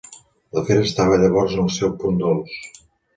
[0.57, 2.57] L'afer estava llavors en el seu punt dolç.